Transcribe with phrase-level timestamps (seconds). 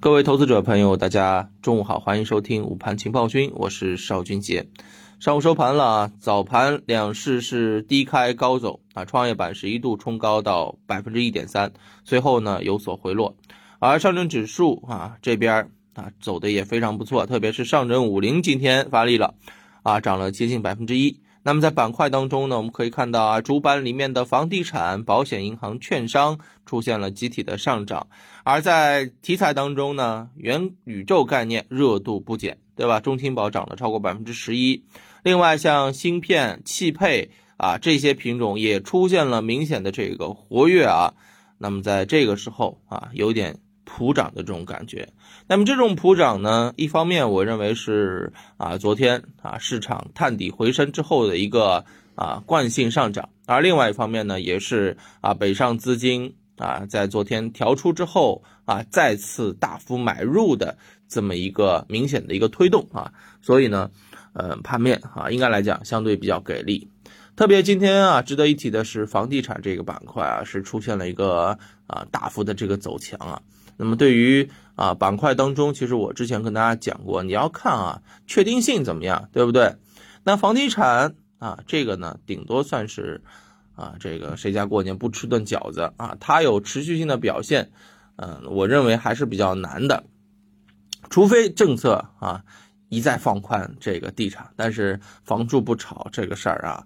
[0.00, 4.68] 各位投资者朋友，大家中午好，欢迎收听午盘情报君，我是邵军杰。
[5.18, 11.72] 上午收盘了啊，早盘两市是低开高走啊，创业板是一度冲高到百分之一点三，
[12.04, 13.34] 随后呢有所回落，
[13.80, 19.34] 而上证指数啊这边啊走的也非常不错，特别是上证五零今天发力了
[19.82, 21.20] 啊，涨了接近百分之一。
[21.48, 28.06] 那么在板块当中呢，我们可以看到啊，主板里面的房地产、保险、银行、券商出现了集体的上涨，
[28.44, 33.00] 而在题材当中呢，元宇宙概念热度不减，对吧？
[33.00, 34.84] 中青宝涨了超过百分之十一，
[35.22, 41.14] 另外像芯片、汽配啊这些品种也出现了明显的这个活跃啊，
[41.56, 43.56] 那么在这个时候啊，有点。
[43.90, 45.08] 普涨的这种感觉，
[45.46, 60.76] 那么这种普涨呢，一方面我认为是啊，昨天啊市场探底回升之后的一个啊惯性上涨，而另外一方面呢，也是啊北上资金啊在昨天调出之后啊再次大幅买入的
[61.08, 63.10] 这么一个明显的一个推动啊，
[63.40, 63.90] 所以呢，
[64.34, 66.90] 呃盘面啊应该来讲相对比较给力，
[67.36, 73.40] 特别今天啊值得一提的是房地产这个板块啊是出现了一个啊大幅的这个走强啊。
[73.78, 79.76] 那么对于啊板块当中，其实我之前跟大家讲过，你要看啊确定性怎么样，对不对？
[80.24, 83.22] 那房地产啊这个呢，顶多算是
[83.74, 87.70] 啊这个谁家过年不吃顿饺子啊，它有持续性的表现，
[88.16, 90.04] 嗯，我认为还是比较难的，
[91.08, 92.44] 除非政策啊
[92.88, 96.84] 一再放宽这个地产，但是房住不炒这个事儿啊。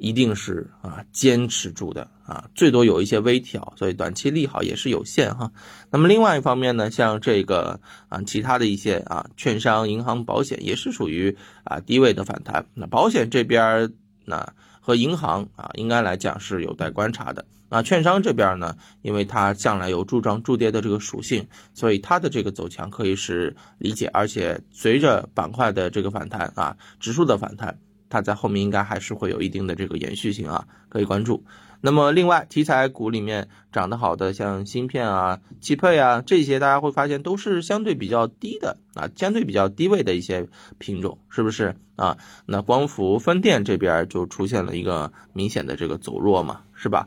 [0.00, 5.52] 一定是啊，坚持住的啊，最多有一些微调，所以短期利好也是有限哈。
[5.90, 12.64] 那么另外一方面呢，像这个啊，其他的一些啊，券商、银行、保险也是属于啊低位的反弹。
[12.72, 13.92] 那保险这边
[14.24, 17.44] 呢和银行啊，应该来讲是有待观察的。
[17.68, 27.78] 那券商这边呢，因为它向来有助涨助跌的这个属性，所以它的这个走强可以是理解，而且随着板块的这个反弹啊，指数的反弹。
[28.10, 31.42] 它在后面应该还是会有一定的这个延续性啊，可以关注。
[31.80, 40.46] 那么另外题材股里面涨得好的，像芯片啊、汽配啊这些，大家会发现都是相对比较低的啊，相对比较低位的一些
[40.76, 42.18] 品种，是不是啊？
[42.44, 47.06] 那光伏分电这边就出现了一个明显的这个走弱嘛，是吧？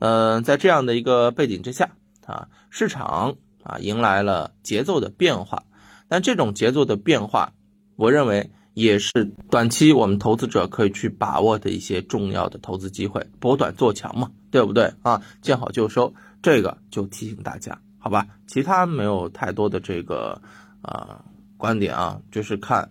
[0.00, 1.90] 呃，在这样的一个背景之下
[2.26, 5.62] 啊，市场啊迎来了节奏的变化，
[6.08, 7.52] 但这种节奏的变化，
[7.94, 8.50] 我认为。
[8.80, 15.20] 也是短期我们投资者可以去把握的一些重要的投资机会，博短做强嘛，对不对啊？
[15.42, 18.26] 见好就收，这个就提醒大家，好吧？
[18.46, 20.40] 其他没有太多的这个
[20.82, 21.22] 啊
[21.56, 22.88] 观点啊，就是看。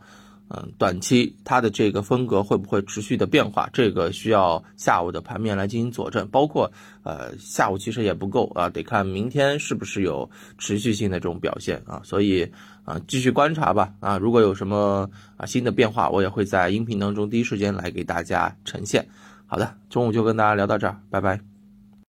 [0.50, 3.70] 嗯，短期它的这个风格会不会持续的变化？
[3.72, 6.28] 这个需要下午的盘面来进行佐证。
[6.30, 6.72] 包括
[7.04, 12.02] 呃，下午其实也不够啊，得看明天是不是有持续性的这种表现啊。
[12.04, 12.52] 所以
[12.84, 14.18] 啊，继续观察吧啊。
[14.18, 19.08] 如果有什么啊新的变化，我也会在音频当中第一时间来给大家呈现。
[19.46, 21.59] 好的，中午就跟大家聊到这儿，拜拜。